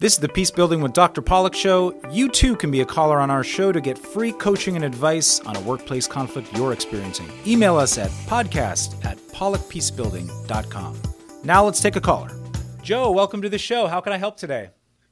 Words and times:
This 0.00 0.12
is 0.12 0.20
the 0.20 0.28
Peace 0.28 0.52
Building 0.52 0.80
with 0.80 0.92
Dr. 0.92 1.20
Pollack 1.20 1.54
show. 1.56 1.92
You 2.12 2.28
too 2.28 2.54
can 2.54 2.70
be 2.70 2.82
a 2.82 2.84
caller 2.84 3.18
on 3.18 3.32
our 3.32 3.42
show 3.42 3.72
to 3.72 3.80
get 3.80 3.98
free 3.98 4.30
coaching 4.30 4.76
and 4.76 4.84
advice 4.84 5.40
on 5.40 5.56
a 5.56 5.60
workplace 5.60 6.06
conflict 6.06 6.56
you're 6.56 6.72
experiencing. 6.72 7.28
Email 7.44 7.76
us 7.76 7.98
at 7.98 8.10
podcast 8.28 9.04
at 9.04 9.18
pollackpeacebuilding.com. 9.18 11.02
Now 11.42 11.64
let's 11.64 11.80
take 11.80 11.96
a 11.96 12.00
caller. 12.00 12.30
Joe, 12.80 13.10
welcome 13.10 13.42
to 13.42 13.48
the 13.48 13.58
show. 13.58 13.88
How 13.88 14.00
can 14.00 14.12
I 14.12 14.18
help 14.18 14.36
today? 14.36 14.70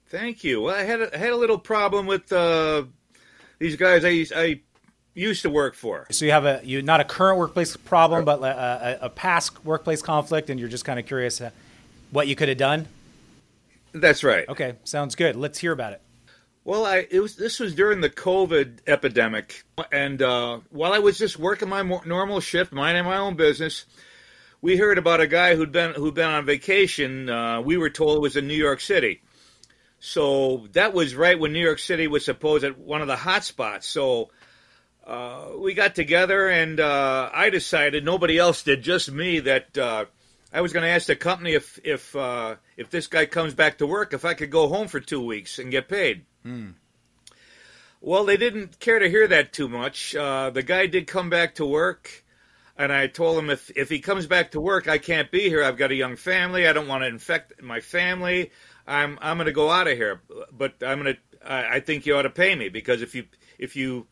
Thank 0.09 0.45
you. 0.45 0.63
Well, 0.63 0.77
I 0.77 0.83
had 0.85 1.01
a, 1.01 1.13
I 1.13 1.19
had 1.19 1.31
a 1.31 1.37
little 1.37 1.59
problem 1.59 2.07
with 2.07 2.33
uh, 2.33 2.85
these 3.59 3.75
guys 3.75 4.05
I, 4.05 4.11
used- 4.11 4.33
I 4.37 4.61
used 5.15 5.43
to 5.43 5.51
work 5.51 5.75
for. 5.75 6.07
So 6.13 6.25
you 6.25 6.31
have 6.31 6.45
a 6.45 6.61
you 6.63 6.81
not 6.81 7.01
a 7.01 7.05
current 7.05 7.39
workplace 7.39 7.77
problem, 7.77 8.25
but 8.25 8.39
a, 8.41 8.99
a, 9.03 9.07
a 9.07 9.11
past 9.11 9.65
workplace 9.65 10.01
conflict, 10.01 10.49
and 10.49 10.61
you're 10.61 10.69
just 10.69 10.85
kind 10.85 11.01
of 11.01 11.07
curious 11.07 11.41
uh, 11.41 11.51
what 12.13 12.29
you 12.29 12.37
could 12.37 12.49
have 12.49 12.59
done. 12.59 12.87
That's 14.01 14.23
right. 14.23 14.49
Okay, 14.49 14.77
sounds 14.85 15.15
good. 15.15 15.37
Let's 15.37 15.59
hear 15.59 15.73
about 15.73 15.93
it. 15.93 16.03
Well, 16.65 16.85
I 16.85 17.07
it 17.11 17.21
was 17.21 17.37
this 17.37 17.61
was 17.61 17.75
during 17.75 18.01
the 18.01 18.11
COVID 18.11 18.81
epidemic, 18.87 19.65
and 19.93 20.21
uh, 20.21 20.61
while 20.71 20.93
I 20.93 20.99
was 20.99 21.17
just 21.17 21.39
working 21.39 21.69
my 21.69 21.83
normal 22.05 22.41
shift, 22.41 22.73
minding 22.73 23.05
my 23.05 23.19
own 23.19 23.37
business, 23.37 23.87
we 24.61 24.77
heard 24.77 24.99
about 24.99 25.21
a 25.21 25.29
guy 25.29 25.55
who'd 25.55 25.71
been 25.71 25.95
who'd 25.95 26.15
been 26.15 26.29
on 26.29 26.45
vacation. 26.45 27.31
Uh, 27.31 27.61
we 27.61 27.77
were 27.77 27.91
told 27.91 28.17
it 28.17 28.21
was 28.21 28.37
in 28.37 28.49
New 28.49 28.55
York 28.55 28.81
City, 28.81 29.23
so 30.01 30.67
that 30.73 30.93
was 30.93 31.15
right 31.15 31.39
when 31.39 31.53
New 31.53 31.65
York 31.65 31.79
City 31.79 32.09
was 32.09 32.25
supposed 32.25 32.65
at 32.65 32.77
one 32.77 33.01
of 33.01 33.07
the 33.07 33.17
hot 33.17 33.45
spots. 33.45 33.87
So 33.87 34.31
uh, 35.07 35.51
we 35.57 35.73
got 35.73 35.95
together, 35.95 36.49
and 36.49 36.81
uh, 36.81 37.31
I 37.33 37.51
decided 37.51 38.05
nobody 38.05 38.39
else 38.39 38.65
did, 38.65 38.83
just 38.83 39.11
me, 39.13 39.39
that 39.41 39.79
uh, 39.79 40.07
I 40.53 40.61
was 40.61 40.73
going 40.73 40.85
to 40.85 40.89
ask 40.91 41.07
the 41.07 41.17
company 41.17 41.55
if 41.55 41.79
if 41.85 42.15
uh, 42.17 42.57
if 42.77 42.91
this 42.91 43.07
guy 43.07 43.27
comes 43.27 43.55
back 43.55 43.79
to 43.79 43.87
work, 43.87 44.13
if 44.13 44.25
I 44.25 44.35
could 44.35 44.51
go 44.51 44.69
home 44.69 44.89
for 44.89 45.01
two 45.01 45.25
weeks 45.25 45.59
and 45.59 45.71
get 45.71 45.89
paid. 45.89 46.25
Well, 48.01 48.25
they 48.25 48.37
didn't 48.37 48.79
care 48.79 48.99
to 48.99 49.09
hear 49.09 49.27
that 49.27 49.53
too 49.53 49.69
much. 49.69 50.15
Uh, 50.15 50.51
the 50.51 50.63
guy 50.63 50.87
did 50.87 51.07
come 51.07 51.31
back 51.31 51.57
to 51.57 51.67
work, 51.67 52.25
and 52.77 52.93
I 52.93 53.07
told 53.09 53.39
him 53.39 53.51
if 53.51 53.71
if 53.77 53.89
he 53.89 53.99
comes 54.01 54.27
back 54.27 54.53
to 54.53 54.61
work, 54.61 54.87
I 54.89 54.99
can't 54.99 55.31
be 55.31 55.49
here. 55.49 55.65
I've 55.65 55.77
got 55.77 55.91
a 55.91 55.97
young 55.97 56.17
family. 56.17 56.69
I 56.69 56.73
don't 56.73 56.89
want 56.89 57.03
to 57.03 57.09
infect 57.09 57.63
my 57.63 57.81
family. 57.81 58.53
I'm 58.87 59.19
I'm 59.21 59.39
going 59.39 59.47
to 59.47 59.53
go 59.53 59.71
out 59.71 59.89
of 59.89 59.97
here. 59.97 60.23
But 60.53 60.75
I'm 60.83 61.03
going 61.03 61.17
to. 61.17 61.51
I 61.51 61.77
I 61.77 61.81
think 61.81 62.07
you 62.07 62.17
ought 62.17 62.23
to 62.23 62.31
pay 62.31 62.55
me 62.55 62.69
because 62.69 63.03
if 63.03 63.15
you 63.15 63.25
if 63.59 63.75
you 63.75 64.07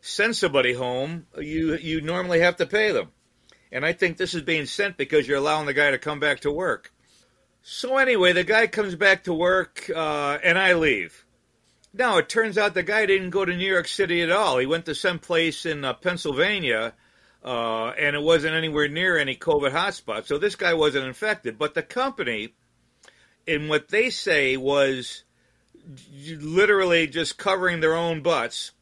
send 0.00 0.36
somebody 0.36 0.72
home, 0.72 1.26
you 1.38 1.76
you 1.76 2.00
normally 2.00 2.40
have 2.40 2.56
to 2.58 2.66
pay 2.66 2.92
them. 2.92 3.08
And 3.72 3.84
I 3.84 3.92
think 3.92 4.16
this 4.16 4.34
is 4.34 4.42
being 4.42 4.66
sent 4.66 4.96
because 4.96 5.28
you're 5.28 5.38
allowing 5.38 5.66
the 5.66 5.74
guy 5.74 5.90
to 5.90 5.98
come 5.98 6.18
back 6.20 6.40
to 6.40 6.50
work. 6.50 6.92
So 7.62 7.98
anyway, 7.98 8.32
the 8.32 8.44
guy 8.44 8.66
comes 8.66 8.94
back 8.94 9.24
to 9.24 9.34
work, 9.34 9.90
uh, 9.94 10.38
and 10.42 10.58
I 10.58 10.74
leave. 10.74 11.24
Now 11.92 12.18
it 12.18 12.28
turns 12.28 12.56
out 12.56 12.74
the 12.74 12.82
guy 12.82 13.06
didn't 13.06 13.30
go 13.30 13.44
to 13.44 13.56
New 13.56 13.70
York 13.70 13.88
City 13.88 14.22
at 14.22 14.30
all. 14.30 14.58
He 14.58 14.66
went 14.66 14.86
to 14.86 14.94
some 14.94 15.18
place 15.18 15.66
in 15.66 15.84
uh, 15.84 15.94
Pennsylvania, 15.94 16.94
uh, 17.44 17.88
and 17.88 18.16
it 18.16 18.22
wasn't 18.22 18.54
anywhere 18.54 18.88
near 18.88 19.18
any 19.18 19.36
COVID 19.36 19.72
hotspot. 19.72 20.26
So 20.26 20.38
this 20.38 20.56
guy 20.56 20.74
wasn't 20.74 21.06
infected. 21.06 21.58
But 21.58 21.74
the 21.74 21.82
company, 21.82 22.54
in 23.46 23.68
what 23.68 23.88
they 23.88 24.10
say 24.10 24.56
was 24.56 25.24
literally 26.16 27.06
just 27.06 27.38
covering 27.38 27.80
their 27.80 27.94
own 27.94 28.22
butts, 28.22 28.72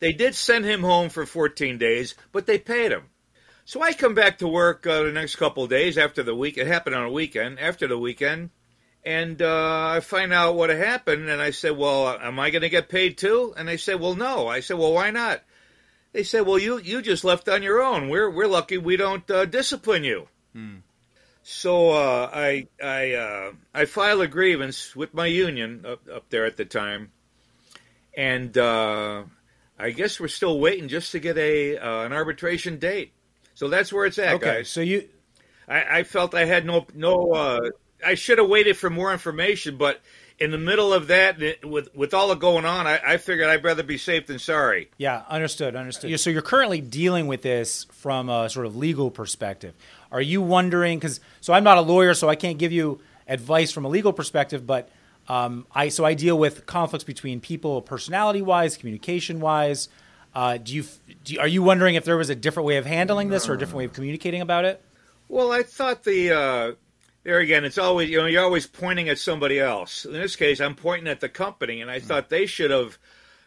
they 0.00 0.12
did 0.12 0.34
send 0.34 0.64
him 0.64 0.82
home 0.82 1.08
for 1.08 1.26
14 1.26 1.78
days, 1.78 2.14
but 2.32 2.46
they 2.46 2.58
paid 2.58 2.92
him. 2.92 3.04
So 3.68 3.82
I 3.82 3.92
come 3.92 4.14
back 4.14 4.38
to 4.38 4.48
work 4.48 4.86
uh, 4.86 5.02
the 5.02 5.12
next 5.12 5.36
couple 5.36 5.62
of 5.62 5.68
days 5.68 5.98
after 5.98 6.22
the 6.22 6.34
week. 6.34 6.56
It 6.56 6.66
happened 6.66 6.96
on 6.96 7.04
a 7.04 7.12
weekend. 7.12 7.60
After 7.60 7.86
the 7.86 7.98
weekend, 7.98 8.48
and 9.04 9.42
uh, 9.42 9.88
I 9.88 10.00
find 10.00 10.32
out 10.32 10.54
what 10.54 10.70
happened, 10.70 11.28
and 11.28 11.42
I 11.42 11.50
said, 11.50 11.76
"Well, 11.76 12.08
am 12.08 12.40
I 12.40 12.48
going 12.48 12.62
to 12.62 12.70
get 12.70 12.88
paid 12.88 13.18
too?" 13.18 13.52
And 13.58 13.68
they 13.68 13.76
said, 13.76 14.00
"Well, 14.00 14.14
no." 14.14 14.48
I 14.48 14.60
said, 14.60 14.78
"Well, 14.78 14.94
why 14.94 15.10
not?" 15.10 15.42
They 16.14 16.22
said, 16.22 16.46
"Well, 16.46 16.58
you 16.58 16.78
you 16.78 17.02
just 17.02 17.24
left 17.24 17.46
on 17.46 17.62
your 17.62 17.82
own. 17.82 18.08
We're 18.08 18.30
we're 18.30 18.46
lucky 18.46 18.78
we 18.78 18.96
don't 18.96 19.30
uh, 19.30 19.44
discipline 19.44 20.02
you." 20.02 20.28
So 21.42 21.90
uh, 21.90 22.30
I 22.32 22.68
I 22.82 23.12
uh, 23.12 23.52
I 23.74 23.84
filed 23.84 24.22
a 24.22 24.28
grievance 24.28 24.96
with 24.96 25.12
my 25.12 25.26
union 25.26 25.84
up, 25.86 26.08
up 26.08 26.30
there 26.30 26.46
at 26.46 26.56
the 26.56 26.64
time, 26.64 27.12
and 28.16 28.56
uh, 28.56 29.24
I 29.78 29.90
guess 29.90 30.18
we're 30.18 30.28
still 30.28 30.58
waiting 30.58 30.88
just 30.88 31.12
to 31.12 31.18
get 31.18 31.36
a 31.36 31.76
uh, 31.76 32.06
an 32.06 32.14
arbitration 32.14 32.78
date. 32.78 33.12
So 33.58 33.66
that's 33.66 33.92
where 33.92 34.06
it's 34.06 34.20
at, 34.20 34.34
Okay, 34.34 34.58
guys. 34.58 34.68
so 34.68 34.80
you 34.80 35.08
I, 35.66 35.98
I 35.98 36.02
felt 36.04 36.32
I 36.32 36.44
had 36.44 36.64
no 36.64 36.86
no. 36.94 37.32
Uh, 37.32 37.70
I 38.06 38.14
should 38.14 38.38
have 38.38 38.48
waited 38.48 38.76
for 38.76 38.88
more 38.88 39.12
information, 39.12 39.76
but 39.76 40.00
in 40.38 40.52
the 40.52 40.58
middle 40.58 40.92
of 40.92 41.08
that, 41.08 41.40
with 41.64 41.92
with 41.92 42.14
all 42.14 42.28
the 42.28 42.36
going 42.36 42.64
on, 42.64 42.86
I, 42.86 43.00
I 43.04 43.16
figured 43.16 43.48
I'd 43.48 43.64
rather 43.64 43.82
be 43.82 43.98
safe 43.98 44.28
than 44.28 44.38
sorry. 44.38 44.92
Yeah, 44.96 45.24
understood, 45.28 45.74
understood. 45.74 46.20
So 46.20 46.30
you're 46.30 46.40
currently 46.40 46.80
dealing 46.80 47.26
with 47.26 47.42
this 47.42 47.88
from 47.90 48.28
a 48.28 48.48
sort 48.48 48.64
of 48.64 48.76
legal 48.76 49.10
perspective. 49.10 49.74
Are 50.12 50.22
you 50.22 50.40
wondering? 50.40 51.00
Because 51.00 51.18
so 51.40 51.52
I'm 51.52 51.64
not 51.64 51.78
a 51.78 51.80
lawyer, 51.80 52.14
so 52.14 52.28
I 52.28 52.36
can't 52.36 52.58
give 52.58 52.70
you 52.70 53.00
advice 53.26 53.72
from 53.72 53.84
a 53.84 53.88
legal 53.88 54.12
perspective. 54.12 54.68
But 54.68 54.88
um, 55.26 55.66
I 55.74 55.88
so 55.88 56.04
I 56.04 56.14
deal 56.14 56.38
with 56.38 56.64
conflicts 56.64 57.02
between 57.02 57.40
people, 57.40 57.82
personality 57.82 58.40
wise, 58.40 58.76
communication 58.76 59.40
wise. 59.40 59.88
Uh, 60.34 60.58
do 60.58 60.74
you, 60.74 60.84
do 61.24 61.34
you 61.34 61.40
are 61.40 61.48
you 61.48 61.62
wondering 61.62 61.94
if 61.94 62.04
there 62.04 62.16
was 62.16 62.30
a 62.30 62.34
different 62.34 62.66
way 62.66 62.76
of 62.76 62.86
handling 62.86 63.28
this 63.28 63.48
or 63.48 63.54
a 63.54 63.58
different 63.58 63.78
way 63.78 63.84
of 63.84 63.92
communicating 63.92 64.40
about 64.40 64.64
it? 64.64 64.82
Well, 65.28 65.52
I 65.52 65.62
thought 65.62 66.04
the 66.04 66.32
uh, 66.32 66.72
there 67.22 67.38
again, 67.40 67.64
it's 67.64 67.78
always 67.78 68.08
you 68.08 68.18
know 68.18 68.26
you're 68.26 68.44
always 68.44 68.66
pointing 68.66 69.08
at 69.08 69.18
somebody 69.18 69.58
else. 69.58 70.04
In 70.04 70.12
this 70.12 70.36
case, 70.36 70.60
I'm 70.60 70.74
pointing 70.74 71.08
at 71.08 71.20
the 71.20 71.28
company, 71.28 71.80
and 71.80 71.90
I 71.90 72.00
thought 72.00 72.28
they 72.28 72.46
should 72.46 72.70
have 72.70 72.98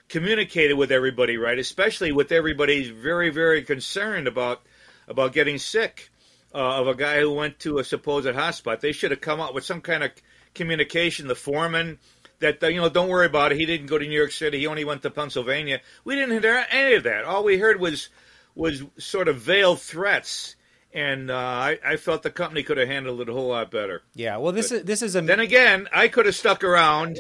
communicated 0.09 0.75
with 0.75 0.91
everybody 0.91 1.37
right, 1.37 1.57
especially 1.57 2.11
with 2.11 2.31
everybody's 2.31 2.89
very 2.89 3.29
very 3.29 3.63
concerned 3.63 4.27
about 4.27 4.61
about 5.07 5.33
getting 5.33 5.57
sick 5.57 6.11
uh, 6.53 6.81
of 6.81 6.87
a 6.87 6.95
guy 6.95 7.21
who 7.21 7.33
went 7.33 7.59
to 7.59 7.79
a 7.79 7.83
supposed 7.83 8.27
hotspot. 8.27 8.79
They 8.79 8.91
should 8.91 9.11
have 9.11 9.21
come 9.21 9.39
up 9.39 9.53
with 9.53 9.65
some 9.65 9.81
kind 9.81 10.03
of 10.03 10.11
communication. 10.53 11.27
The 11.27 11.35
foreman 11.35 11.99
that 12.41 12.61
you 12.61 12.81
know, 12.81 12.89
don't 12.89 13.09
worry 13.09 13.25
about 13.25 13.51
it. 13.51 13.57
He 13.57 13.65
didn't 13.65 13.87
go 13.87 13.97
to 13.97 14.05
New 14.05 14.17
York 14.17 14.31
City. 14.31 14.59
He 14.59 14.67
only 14.67 14.83
went 14.83 15.01
to 15.03 15.09
Pennsylvania. 15.09 15.79
We 16.03 16.15
didn't 16.15 16.41
hear 16.41 16.65
any 16.69 16.95
of 16.95 17.03
that. 17.03 17.23
All 17.23 17.43
we 17.43 17.57
heard 17.57 17.79
was 17.79 18.09
was 18.55 18.83
sort 18.97 19.27
of 19.27 19.37
veiled 19.37 19.79
threats, 19.81 20.55
and 20.93 21.31
uh, 21.31 21.35
I, 21.35 21.79
I 21.85 21.95
felt 21.97 22.23
the 22.23 22.31
company 22.31 22.63
could 22.63 22.77
have 22.77 22.87
handled 22.87 23.21
it 23.21 23.29
a 23.29 23.33
whole 23.33 23.47
lot 23.47 23.71
better. 23.71 24.03
Yeah. 24.13 24.37
Well, 24.37 24.51
this 24.51 24.71
is 24.71 24.83
this 24.83 25.01
is 25.01 25.15
a 25.15 25.21
Then 25.21 25.39
again, 25.39 25.87
I 25.93 26.07
could 26.07 26.25
have 26.25 26.35
stuck 26.35 26.63
around. 26.63 27.19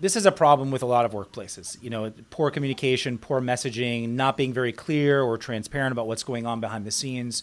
this 0.00 0.16
is 0.16 0.26
a 0.26 0.32
problem 0.32 0.70
with 0.70 0.82
a 0.82 0.86
lot 0.86 1.04
of 1.04 1.12
workplaces. 1.12 1.80
You 1.82 1.90
know, 1.90 2.12
poor 2.30 2.50
communication, 2.50 3.18
poor 3.18 3.40
messaging, 3.40 4.10
not 4.10 4.36
being 4.36 4.52
very 4.52 4.72
clear 4.72 5.22
or 5.22 5.38
transparent 5.38 5.92
about 5.92 6.06
what's 6.08 6.24
going 6.24 6.46
on 6.46 6.60
behind 6.60 6.84
the 6.84 6.90
scenes. 6.90 7.42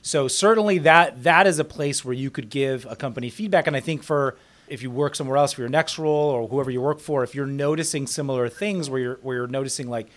So 0.00 0.28
certainly 0.28 0.78
that 0.78 1.24
that 1.24 1.46
is 1.46 1.58
a 1.58 1.64
place 1.64 2.04
where 2.04 2.14
you 2.14 2.30
could 2.30 2.50
give 2.50 2.86
a 2.88 2.94
company 2.94 3.30
feedback. 3.30 3.66
And 3.66 3.76
I 3.76 3.80
think 3.80 4.04
for 4.04 4.36
if 4.70 4.82
you 4.82 4.90
work 4.90 5.14
somewhere 5.14 5.36
else 5.36 5.52
for 5.52 5.62
your 5.62 5.70
next 5.70 5.98
role 5.98 6.30
or 6.30 6.48
whoever 6.48 6.70
you 6.70 6.80
work 6.80 7.00
for, 7.00 7.22
if 7.24 7.34
you're 7.34 7.46
noticing 7.46 8.06
similar 8.06 8.48
things 8.48 8.88
where 8.88 9.00
you're 9.00 9.18
where 9.22 9.36
you're 9.36 9.46
noticing 9.46 9.88
like 9.88 10.08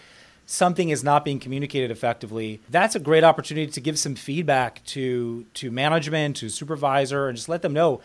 something 0.45 0.89
is 0.89 1.03
not 1.03 1.23
being 1.23 1.39
communicated 1.39 1.91
effectively, 1.91 2.59
that's 2.69 2.95
a 2.95 2.99
great 2.99 3.23
opportunity 3.23 3.71
to 3.71 3.81
give 3.81 3.97
some 3.97 4.15
feedback 4.15 4.83
to 4.85 5.45
to 5.55 5.71
management, 5.71 6.37
to 6.37 6.49
supervisor, 6.49 7.27
and 7.27 7.35
just 7.37 7.49
let 7.49 7.61
them 7.61 7.73
know, 7.73 8.01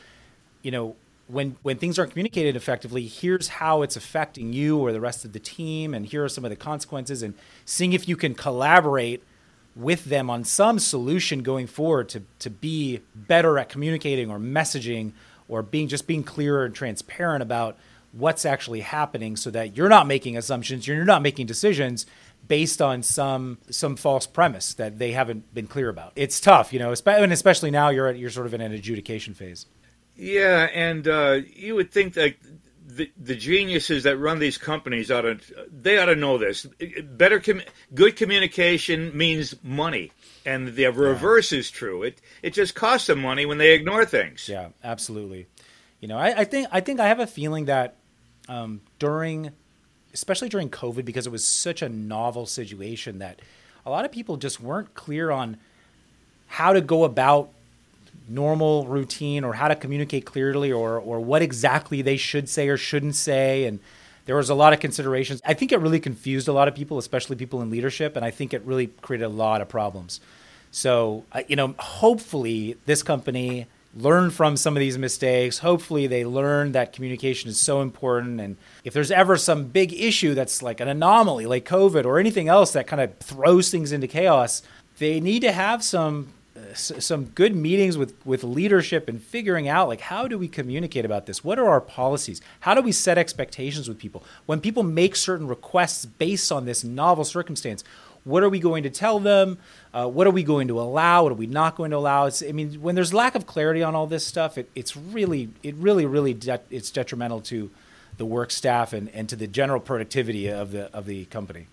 you 0.62 0.70
know, 0.70 0.96
when 1.26 1.56
when 1.62 1.76
things 1.76 1.98
aren't 1.98 2.12
communicated 2.12 2.56
effectively, 2.56 3.06
here's 3.06 3.48
how 3.48 3.82
it's 3.82 3.96
affecting 3.96 4.52
you 4.52 4.78
or 4.78 4.92
the 4.92 5.00
rest 5.00 5.24
of 5.24 5.32
the 5.32 5.40
team, 5.40 5.94
and 5.94 6.06
here 6.06 6.24
are 6.24 6.28
some 6.28 6.44
of 6.44 6.50
the 6.50 6.56
consequences, 6.56 7.22
and 7.22 7.34
seeing 7.64 7.92
if 7.92 8.08
you 8.08 8.16
can 8.16 8.34
collaborate 8.34 9.22
with 9.74 10.06
them 10.06 10.30
on 10.30 10.42
some 10.42 10.78
solution 10.78 11.42
going 11.42 11.66
forward 11.66 12.08
to 12.08 12.22
to 12.38 12.48
be 12.48 13.00
better 13.14 13.58
at 13.58 13.68
communicating 13.68 14.30
or 14.30 14.38
messaging 14.38 15.12
or 15.48 15.62
being 15.62 15.88
just 15.88 16.06
being 16.06 16.22
clearer 16.22 16.64
and 16.64 16.74
transparent 16.74 17.42
about 17.42 17.76
what's 18.12 18.44
actually 18.44 18.80
happening 18.80 19.36
so 19.36 19.50
that 19.50 19.76
you're 19.76 19.88
not 19.88 20.06
making 20.06 20.36
assumptions, 20.36 20.86
you're 20.86 21.04
not 21.04 21.22
making 21.22 21.46
decisions 21.46 22.06
based 22.46 22.80
on 22.80 23.02
some 23.02 23.58
some 23.70 23.96
false 23.96 24.26
premise 24.26 24.74
that 24.74 24.98
they 24.98 25.12
haven't 25.12 25.52
been 25.54 25.66
clear 25.66 25.88
about. 25.88 26.12
It's 26.16 26.40
tough, 26.40 26.72
you 26.72 26.78
know, 26.78 26.94
and 27.06 27.32
especially 27.32 27.70
now 27.70 27.90
you're 27.90 28.08
at, 28.08 28.18
you're 28.18 28.30
sort 28.30 28.46
of 28.46 28.54
in 28.54 28.60
an 28.60 28.72
adjudication 28.72 29.34
phase. 29.34 29.66
Yeah, 30.16 30.68
and 30.72 31.06
uh, 31.06 31.40
you 31.54 31.74
would 31.74 31.90
think 31.90 32.14
that 32.14 32.36
the, 32.86 33.10
the 33.20 33.34
geniuses 33.34 34.04
that 34.04 34.16
run 34.16 34.38
these 34.38 34.58
companies 34.58 35.10
ought 35.10 35.22
to 35.22 35.38
they 35.70 35.98
ought 35.98 36.06
to 36.06 36.16
know 36.16 36.38
this. 36.38 36.66
Better, 37.02 37.40
com- 37.40 37.62
good 37.94 38.16
communication 38.16 39.16
means 39.16 39.54
money, 39.62 40.12
and 40.46 40.74
the 40.74 40.86
reverse 40.86 41.52
is 41.52 41.70
true. 41.70 42.02
It 42.02 42.20
it 42.42 42.54
just 42.54 42.74
costs 42.74 43.08
them 43.08 43.20
money 43.20 43.44
when 43.44 43.58
they 43.58 43.74
ignore 43.74 44.04
things. 44.04 44.48
Yeah, 44.48 44.68
absolutely. 44.82 45.48
You 46.00 46.08
know, 46.08 46.16
I, 46.16 46.40
I 46.40 46.44
think 46.44 46.68
I 46.70 46.80
think 46.80 47.00
I 47.00 47.08
have 47.08 47.20
a 47.20 47.26
feeling 47.26 47.66
that 47.66 47.96
um, 48.48 48.80
during, 48.98 49.50
especially 50.14 50.48
during 50.48 50.70
COVID, 50.70 51.04
because 51.04 51.26
it 51.26 51.30
was 51.30 51.46
such 51.46 51.82
a 51.82 51.88
novel 51.88 52.46
situation, 52.46 53.18
that 53.18 53.40
a 53.84 53.90
lot 53.90 54.04
of 54.04 54.12
people 54.12 54.36
just 54.36 54.60
weren't 54.60 54.94
clear 54.94 55.30
on 55.30 55.56
how 56.46 56.72
to 56.72 56.80
go 56.80 57.04
about 57.04 57.50
normal 58.28 58.86
routine 58.86 59.44
or 59.44 59.54
how 59.54 59.68
to 59.68 59.74
communicate 59.74 60.24
clearly 60.24 60.72
or 60.72 60.98
or 60.98 61.20
what 61.20 61.42
exactly 61.42 62.02
they 62.02 62.16
should 62.16 62.48
say 62.48 62.68
or 62.68 62.76
shouldn't 62.76 63.14
say 63.14 63.64
and 63.64 63.78
there 64.26 64.36
was 64.36 64.50
a 64.50 64.54
lot 64.54 64.72
of 64.72 64.80
considerations. 64.80 65.40
I 65.44 65.54
think 65.54 65.72
it 65.72 65.78
really 65.78 66.00
confused 66.00 66.48
a 66.48 66.52
lot 66.52 66.68
of 66.68 66.74
people, 66.74 66.98
especially 66.98 67.36
people 67.36 67.62
in 67.62 67.70
leadership, 67.70 68.16
and 68.16 68.24
I 68.24 68.30
think 68.30 68.52
it 68.52 68.62
really 68.62 68.88
created 68.88 69.24
a 69.24 69.28
lot 69.28 69.60
of 69.60 69.68
problems. 69.68 70.20
So, 70.70 71.24
uh, 71.32 71.42
you 71.48 71.56
know, 71.56 71.74
hopefully 71.78 72.76
this 72.84 73.02
company 73.02 73.66
learned 73.96 74.34
from 74.34 74.56
some 74.56 74.76
of 74.76 74.80
these 74.80 74.98
mistakes. 74.98 75.58
Hopefully 75.58 76.06
they 76.06 76.24
learned 76.24 76.74
that 76.74 76.92
communication 76.92 77.48
is 77.48 77.58
so 77.58 77.80
important. 77.80 78.40
And 78.40 78.56
if 78.84 78.92
there's 78.92 79.10
ever 79.10 79.36
some 79.36 79.64
big 79.64 79.94
issue 79.94 80.34
that's 80.34 80.62
like 80.62 80.80
an 80.80 80.88
anomaly, 80.88 81.46
like 81.46 81.64
COVID 81.64 82.04
or 82.04 82.18
anything 82.18 82.48
else 82.48 82.72
that 82.72 82.86
kind 82.86 83.00
of 83.00 83.16
throws 83.18 83.70
things 83.70 83.92
into 83.92 84.06
chaos, 84.06 84.62
they 84.98 85.20
need 85.20 85.40
to 85.40 85.52
have 85.52 85.82
some 85.82 86.28
some 86.76 87.26
good 87.26 87.54
meetings 87.54 87.98
with 87.98 88.14
with 88.24 88.44
leadership 88.44 89.08
and 89.08 89.22
figuring 89.22 89.68
out 89.68 89.88
like 89.88 90.00
how 90.00 90.28
do 90.28 90.38
we 90.38 90.48
communicate 90.48 91.04
about 91.04 91.26
this? 91.26 91.42
What 91.42 91.58
are 91.58 91.68
our 91.68 91.80
policies? 91.80 92.40
How 92.60 92.74
do 92.74 92.82
we 92.82 92.92
set 92.92 93.18
expectations 93.18 93.88
with 93.88 93.98
people? 93.98 94.24
When 94.46 94.60
people 94.60 94.82
make 94.82 95.16
certain 95.16 95.48
requests 95.48 96.04
based 96.06 96.52
on 96.52 96.64
this 96.64 96.84
novel 96.84 97.24
circumstance 97.24 97.84
what 98.26 98.42
are 98.42 98.48
we 98.48 98.58
going 98.58 98.82
to 98.82 98.90
tell 98.90 99.20
them? 99.20 99.56
Uh, 99.94 100.08
what 100.08 100.26
are 100.26 100.32
we 100.32 100.42
going 100.42 100.66
to 100.66 100.80
allow? 100.80 101.22
What 101.22 101.30
are 101.30 101.36
we 101.36 101.46
not 101.46 101.76
going 101.76 101.92
to 101.92 101.96
allow? 101.96 102.26
It's, 102.26 102.42
i 102.42 102.50
mean 102.50 102.82
when 102.82 102.96
there's 102.96 103.14
lack 103.14 103.36
of 103.36 103.46
clarity 103.46 103.84
on 103.84 103.94
all 103.94 104.08
this 104.08 104.26
stuff 104.26 104.58
it, 104.58 104.68
it's 104.74 104.96
really 104.96 105.50
it 105.62 105.76
really 105.76 106.04
really 106.06 106.34
de- 106.34 106.60
it's 106.68 106.90
detrimental 106.90 107.40
to 107.42 107.70
the 108.18 108.26
work 108.26 108.50
staff 108.50 108.92
and, 108.92 109.08
and 109.10 109.28
to 109.28 109.36
the 109.36 109.46
general 109.46 109.80
productivity 109.80 110.48
of 110.48 110.72
the 110.72 110.92
of 110.92 111.06
the 111.06 111.26
company 111.26 111.68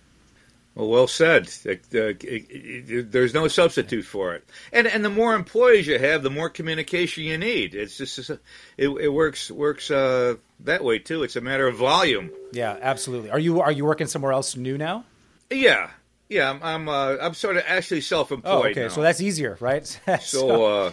well, 0.74 0.88
well 0.88 1.06
said. 1.06 1.46
there's 1.90 3.34
no 3.34 3.48
substitute 3.48 4.04
for 4.04 4.34
it, 4.34 4.44
and 4.72 4.86
and 4.86 5.04
the 5.04 5.10
more 5.10 5.34
employees 5.34 5.86
you 5.86 5.98
have, 5.98 6.22
the 6.22 6.30
more 6.30 6.50
communication 6.50 7.24
you 7.24 7.38
need. 7.38 7.74
It's 7.74 7.96
just 7.96 8.30
it, 8.30 8.40
it 8.88 9.08
works 9.08 9.50
works 9.50 9.90
uh, 9.90 10.34
that 10.60 10.82
way 10.82 10.98
too. 10.98 11.22
It's 11.22 11.36
a 11.36 11.40
matter 11.40 11.68
of 11.68 11.76
volume. 11.76 12.30
Yeah, 12.52 12.76
absolutely. 12.80 13.30
Are 13.30 13.38
you 13.38 13.60
are 13.60 13.72
you 13.72 13.84
working 13.84 14.08
somewhere 14.08 14.32
else 14.32 14.56
new 14.56 14.76
now? 14.76 15.04
Yeah, 15.48 15.90
yeah. 16.28 16.50
I'm 16.50 16.62
I'm, 16.62 16.88
uh, 16.88 17.16
I'm 17.20 17.34
sort 17.34 17.56
of 17.56 17.64
actually 17.66 18.00
self-employed. 18.00 18.66
Oh, 18.66 18.68
okay, 18.70 18.82
now. 18.82 18.88
so 18.88 19.02
that's 19.02 19.20
easier, 19.20 19.56
right? 19.60 19.86
so, 20.06 20.16
so 20.18 20.64
uh, 20.64 20.92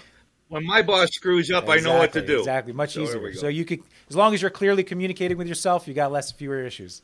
when 0.49 0.63
my 0.63 0.83
boss 0.83 1.09
screws 1.11 1.49
up, 1.49 1.63
exactly, 1.63 1.89
I 1.89 1.93
know 1.93 1.97
what 1.97 2.13
to 2.13 2.25
do. 2.25 2.39
Exactly, 2.39 2.73
much 2.73 2.93
so 2.93 3.01
easier. 3.01 3.33
So 3.33 3.47
you 3.47 3.65
could, 3.65 3.79
as 4.09 4.15
long 4.15 4.35
as 4.35 4.43
you're 4.43 4.51
clearly 4.51 4.83
communicating 4.83 5.37
with 5.37 5.47
yourself, 5.47 5.87
you 5.87 5.95
got 5.95 6.11
less 6.11 6.31
fewer 6.31 6.61
issues. 6.61 7.01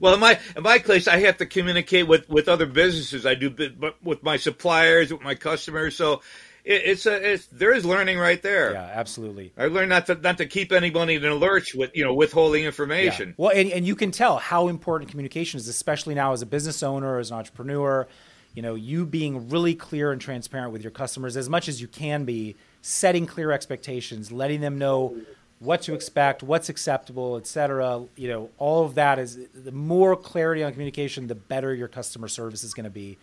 Well, 0.00 0.14
in 0.14 0.20
my 0.20 0.38
in 0.56 0.62
my 0.62 0.78
case, 0.78 1.08
I 1.08 1.18
have 1.20 1.38
to 1.38 1.46
communicate 1.46 2.06
with, 2.06 2.28
with 2.28 2.48
other 2.48 2.66
businesses. 2.66 3.26
I 3.26 3.34
do 3.34 3.50
but 3.50 4.02
with 4.02 4.22
my 4.22 4.36
suppliers, 4.36 5.12
with 5.12 5.22
my 5.22 5.34
customers. 5.34 5.96
So 5.96 6.22
it, 6.64 6.82
it's 6.84 7.06
a 7.06 7.32
it's, 7.32 7.46
there 7.46 7.72
is 7.72 7.84
learning 7.84 8.18
right 8.18 8.40
there. 8.42 8.72
Yeah, 8.72 8.90
absolutely. 8.94 9.52
I 9.56 9.66
learned 9.66 9.88
not 9.88 10.06
to 10.06 10.14
not 10.14 10.38
to 10.38 10.46
keep 10.46 10.72
anybody 10.72 11.14
in 11.14 11.24
a 11.24 11.34
lurch 11.34 11.74
with 11.74 11.90
you 11.94 12.04
know 12.04 12.14
withholding 12.14 12.64
information. 12.64 13.30
Yeah. 13.30 13.34
Well, 13.36 13.52
and, 13.54 13.70
and 13.70 13.86
you 13.86 13.96
can 13.96 14.10
tell 14.10 14.36
how 14.36 14.68
important 14.68 15.10
communication 15.10 15.58
is, 15.58 15.68
especially 15.68 16.14
now 16.14 16.32
as 16.32 16.42
a 16.42 16.46
business 16.46 16.82
owner, 16.82 17.18
as 17.18 17.30
an 17.30 17.38
entrepreneur. 17.38 18.06
You 18.54 18.62
know, 18.62 18.74
you 18.74 19.06
being 19.06 19.50
really 19.50 19.74
clear 19.74 20.10
and 20.10 20.20
transparent 20.20 20.72
with 20.72 20.82
your 20.82 20.90
customers 20.90 21.36
as 21.36 21.48
much 21.48 21.68
as 21.68 21.80
you 21.80 21.86
can 21.86 22.24
be, 22.24 22.56
setting 22.82 23.26
clear 23.26 23.52
expectations, 23.52 24.32
letting 24.32 24.60
them 24.60 24.78
know 24.78 25.16
what 25.60 25.82
to 25.82 25.94
expect, 25.94 26.42
what's 26.42 26.68
acceptable, 26.68 27.36
et 27.36 27.46
cetera. 27.46 28.04
You 28.16 28.28
know, 28.28 28.50
all 28.58 28.84
of 28.84 28.94
that 28.94 29.18
is 29.18 29.38
the 29.54 29.72
more 29.72 30.16
clarity 30.16 30.62
on 30.62 30.72
communication, 30.72 31.26
the 31.26 31.34
better 31.34 31.74
your 31.74 31.88
customer 31.88 32.28
service 32.28 32.62
is 32.64 32.74
going 32.74 32.84
to 32.84 32.90
be. 32.90 33.18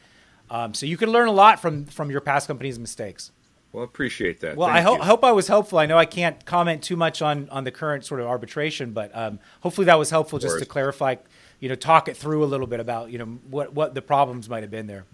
Um, 0.50 0.74
so 0.74 0.86
you 0.86 0.98
can 0.98 1.10
learn 1.10 1.28
a 1.28 1.32
lot 1.32 1.60
from 1.60 1.86
from 1.86 2.12
your 2.12 2.22
past 2.22 2.48
company's 2.48 2.78
mistakes. 2.78 3.32
Well, 3.72 3.84
I 3.84 3.86
appreciate 3.86 4.40
that. 4.40 4.56
Well, 4.56 4.70
Thank 4.70 4.80
I 4.80 4.82
ho- 4.84 5.02
hope 5.04 5.26
I 5.26 5.34
was 5.34 5.50
helpful. 5.50 5.80
I 5.80 5.86
know 5.86 5.98
I 5.98 6.06
can't 6.06 6.46
comment 6.46 6.82
too 6.82 6.96
much 6.96 7.22
on 7.22 7.50
on 7.50 7.64
the 7.64 7.72
current 7.72 8.06
sort 8.06 8.22
of 8.22 8.28
arbitration, 8.28 8.92
but 8.92 9.16
um, 9.16 9.40
hopefully 9.62 9.86
that 9.86 10.00
was 10.00 10.10
helpful 10.10 10.40
just 10.40 10.60
to 10.60 10.66
clarify, 10.66 11.16
you 11.60 11.68
know, 11.68 11.76
talk 11.76 12.08
it 12.08 12.16
through 12.16 12.44
a 12.44 12.46
little 12.46 12.68
bit 12.68 12.80
about 12.80 13.12
you 13.12 13.18
know 13.18 13.26
what 13.26 13.74
what 13.74 13.94
the 13.96 14.02
problems 14.02 14.48
might 14.48 14.64
have 14.64 14.72
been 14.72 14.88
there. 14.88 15.06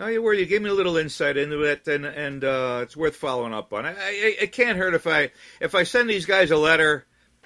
No, 0.00 0.06
you 0.06 0.22
were. 0.22 0.32
You 0.32 0.46
gave 0.46 0.62
me 0.62 0.70
a 0.70 0.74
little 0.74 0.96
insight 0.96 1.36
into 1.36 1.60
it, 1.60 1.86
and 1.86 2.06
and 2.06 2.42
uh, 2.42 2.80
it's 2.82 2.96
worth 2.96 3.16
following 3.16 3.52
up 3.52 3.70
on. 3.74 3.84
I, 3.84 3.90
I, 3.90 4.36
it 4.40 4.52
can't 4.52 4.78
hurt 4.78 4.94
if 4.94 5.06
I 5.06 5.30
if 5.60 5.74
I 5.74 5.82
send 5.82 6.08
these 6.08 6.24
guys 6.24 6.50
a 6.50 6.56
letter 6.56 7.04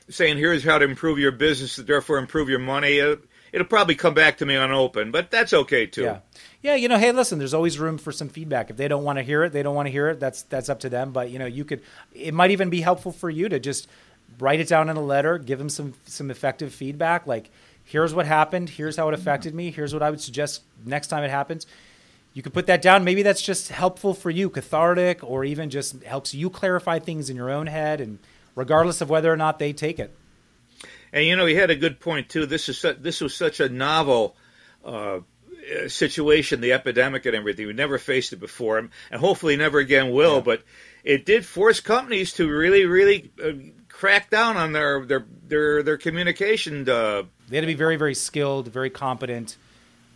saying 0.08 0.36
here's 0.36 0.62
how 0.62 0.78
to 0.78 0.84
improve 0.84 1.18
your 1.18 1.32
business, 1.32 1.74
therefore 1.74 2.18
improve 2.18 2.48
your 2.48 2.60
money. 2.60 3.00
Uh, 3.00 3.16
it'll 3.52 3.66
probably 3.66 3.96
come 3.96 4.14
back 4.14 4.38
to 4.38 4.46
me 4.46 4.54
unopened, 4.54 5.10
but 5.10 5.32
that's 5.32 5.52
okay 5.52 5.86
too. 5.86 6.04
Yeah, 6.04 6.18
yeah. 6.62 6.76
You 6.76 6.86
know, 6.86 6.96
hey, 6.96 7.10
listen, 7.10 7.40
there's 7.40 7.54
always 7.54 7.76
room 7.76 7.98
for 7.98 8.12
some 8.12 8.28
feedback. 8.28 8.70
If 8.70 8.76
they 8.76 8.86
don't 8.86 9.02
want 9.02 9.18
to 9.18 9.24
hear 9.24 9.42
it, 9.42 9.52
they 9.52 9.64
don't 9.64 9.74
want 9.74 9.88
to 9.88 9.92
hear 9.92 10.10
it. 10.10 10.20
That's 10.20 10.42
that's 10.42 10.68
up 10.68 10.78
to 10.80 10.88
them. 10.88 11.10
But 11.10 11.30
you 11.30 11.40
know, 11.40 11.46
you 11.46 11.64
could. 11.64 11.82
It 12.14 12.34
might 12.34 12.52
even 12.52 12.70
be 12.70 12.82
helpful 12.82 13.10
for 13.10 13.30
you 13.30 13.48
to 13.48 13.58
just 13.58 13.88
write 14.38 14.60
it 14.60 14.68
down 14.68 14.88
in 14.88 14.96
a 14.96 15.02
letter, 15.02 15.38
give 15.38 15.58
them 15.58 15.70
some 15.70 15.94
some 16.06 16.30
effective 16.30 16.72
feedback, 16.72 17.26
like 17.26 17.50
here's 17.82 18.14
what 18.14 18.26
happened, 18.26 18.70
here's 18.70 18.96
how 18.96 19.08
it 19.08 19.14
affected 19.14 19.56
me, 19.56 19.72
here's 19.72 19.92
what 19.92 20.04
I 20.04 20.10
would 20.10 20.20
suggest 20.20 20.62
next 20.86 21.08
time 21.08 21.24
it 21.24 21.30
happens 21.30 21.66
you 22.34 22.42
could 22.42 22.52
put 22.52 22.66
that 22.66 22.82
down. 22.82 23.04
Maybe 23.04 23.22
that's 23.22 23.40
just 23.40 23.68
helpful 23.68 24.12
for 24.12 24.28
you, 24.28 24.50
cathartic, 24.50 25.22
or 25.22 25.44
even 25.44 25.70
just 25.70 26.02
helps 26.02 26.34
you 26.34 26.50
clarify 26.50 26.98
things 26.98 27.30
in 27.30 27.36
your 27.36 27.48
own 27.48 27.68
head, 27.68 28.00
and 28.00 28.18
regardless 28.56 29.00
of 29.00 29.08
whether 29.08 29.32
or 29.32 29.36
not 29.36 29.58
they 29.58 29.72
take 29.72 29.98
it. 29.98 30.14
And 31.12 31.24
you 31.24 31.36
know, 31.36 31.46
he 31.46 31.54
had 31.54 31.70
a 31.70 31.76
good 31.76 32.00
point 32.00 32.28
too. 32.28 32.44
This 32.44 32.68
is 32.68 32.76
su- 32.78 32.96
this 32.98 33.20
was 33.20 33.34
such 33.34 33.60
a 33.60 33.68
novel 33.68 34.36
uh, 34.84 35.20
situation, 35.86 36.60
the 36.60 36.72
epidemic 36.72 37.24
and 37.24 37.36
everything. 37.36 37.68
We 37.68 37.72
never 37.72 37.98
faced 37.98 38.32
it 38.32 38.40
before, 38.40 38.78
and 38.78 38.90
hopefully 39.12 39.56
never 39.56 39.78
again 39.78 40.10
will. 40.10 40.36
Yeah. 40.36 40.42
But 40.42 40.62
it 41.04 41.24
did 41.24 41.46
force 41.46 41.78
companies 41.78 42.32
to 42.34 42.48
really, 42.50 42.84
really 42.84 43.30
uh, 43.42 43.52
crack 43.88 44.28
down 44.28 44.56
on 44.56 44.72
their 44.72 45.06
their 45.06 45.24
their 45.46 45.82
their 45.84 45.98
communication. 45.98 46.88
Uh, 46.88 47.22
they 47.48 47.58
had 47.58 47.60
to 47.60 47.68
be 47.68 47.74
very, 47.74 47.94
very 47.96 48.14
skilled, 48.14 48.66
very 48.66 48.90
competent, 48.90 49.56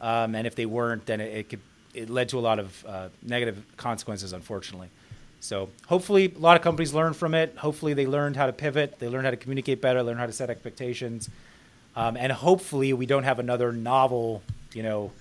um, 0.00 0.35
and 0.35 0.49
if 0.49 0.56
they 0.56 0.67
weren't, 0.67 1.06
then 1.06 1.21
it, 1.21 1.32
it 1.32 1.49
could 1.49 1.61
it 1.99 2.09
led 2.09 2.29
to 2.31 2.39
a 2.39 2.41
lot 2.41 2.59
of 2.59 2.85
uh, 2.87 3.09
negative 3.23 3.62
consequences, 3.77 4.33
unfortunately. 4.33 4.89
So 5.41 5.69
hopefully, 5.87 6.33
a 6.35 6.39
lot 6.39 6.56
of 6.56 6.62
companies 6.62 6.95
learn 6.95 7.12
from 7.12 7.35
it. 7.35 7.56
Hopefully, 7.59 7.95
they 7.95 8.06
learned 8.06 8.37
how 8.37 8.47
to 8.47 8.53
pivot, 8.53 8.99
they 8.99 9.09
learned 9.09 9.25
how 9.25 9.31
to 9.31 9.37
communicate 9.37 9.81
better, 9.81 10.03
learn 10.03 10.17
how 10.17 10.27
to 10.27 10.33
set 10.33 10.50
expectations, 10.50 11.29
um, 11.97 12.17
and 12.17 12.33
hopefully, 12.33 12.93
we 12.93 13.06
don't 13.06 13.25
have 13.25 13.39
another 13.39 13.73
novel, 13.73 14.43
you 14.73 14.83
know, 14.83 15.12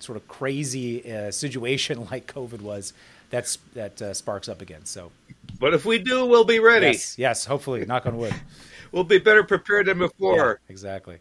sort 0.00 0.16
of 0.16 0.28
crazy 0.28 1.12
uh, 1.12 1.30
situation 1.30 2.06
like 2.10 2.32
COVID 2.32 2.60
was 2.60 2.92
that's 3.30 3.58
that 3.74 4.00
uh, 4.00 4.14
sparks 4.14 4.48
up 4.48 4.62
again. 4.62 4.84
So, 4.84 5.10
but 5.58 5.74
if 5.74 5.84
we 5.84 5.98
do, 5.98 6.26
we'll 6.26 6.44
be 6.44 6.60
ready. 6.60 6.88
Yes, 6.88 7.18
yes 7.18 7.44
hopefully, 7.44 7.84
knock 7.84 8.06
on 8.06 8.16
wood. 8.16 8.34
we'll 8.92 9.04
be 9.04 9.18
better 9.18 9.44
prepared 9.44 9.86
than 9.86 9.98
before. 9.98 10.60
Yeah, 10.66 10.72
exactly. 10.72 11.18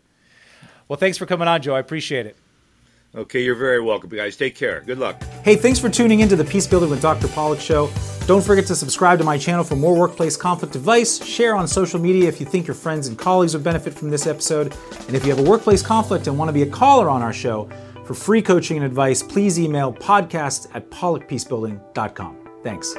Well, 0.87 0.97
thanks 0.97 1.17
for 1.17 1.25
coming 1.25 1.49
on, 1.49 1.61
Joe. 1.61 1.75
I 1.75 1.79
appreciate 1.79 2.25
it. 2.25 2.37
Okay, 3.15 3.41
you're 3.43 3.55
very 3.55 3.81
welcome, 3.81 4.09
guys. 4.09 4.35
Take 4.35 4.55
care. 4.55 4.81
Good 4.81 4.99
luck. 4.99 5.21
Hey, 5.43 5.55
thanks 5.55 5.79
for 5.79 5.89
tuning 5.89 6.19
into 6.19 6.35
the 6.35 6.43
Peace 6.43 6.67
Building 6.67 6.89
with 6.89 7.01
Dr. 7.01 7.27
Pollack 7.29 7.59
show. 7.59 7.89
Don't 8.27 8.43
forget 8.43 8.65
to 8.67 8.75
subscribe 8.75 9.17
to 9.19 9.23
my 9.23 9.37
channel 9.37 9.63
for 9.63 9.75
more 9.75 9.95
workplace 9.97 10.35
conflict 10.35 10.75
advice. 10.75 11.23
Share 11.25 11.55
on 11.55 11.67
social 11.67 11.99
media 11.99 12.27
if 12.27 12.39
you 12.39 12.45
think 12.45 12.67
your 12.67 12.75
friends 12.75 13.07
and 13.07 13.17
colleagues 13.17 13.53
would 13.53 13.63
benefit 13.63 13.93
from 13.93 14.09
this 14.09 14.27
episode. 14.27 14.75
And 15.07 15.15
if 15.15 15.25
you 15.25 15.33
have 15.33 15.43
a 15.45 15.49
workplace 15.49 15.81
conflict 15.81 16.27
and 16.27 16.37
want 16.37 16.49
to 16.49 16.53
be 16.53 16.63
a 16.63 16.69
caller 16.69 17.09
on 17.09 17.21
our 17.21 17.33
show 17.33 17.69
for 18.05 18.13
free 18.13 18.41
coaching 18.41 18.77
and 18.77 18.85
advice, 18.85 19.23
please 19.23 19.57
email 19.57 19.93
podcast 19.93 20.67
at 20.75 20.89
pollackpeacebuilding.com. 20.91 22.37
Thanks. 22.63 22.93